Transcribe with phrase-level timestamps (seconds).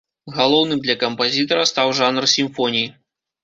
[0.37, 2.87] Галоўным для кампазітара стаў жанр сімфоній.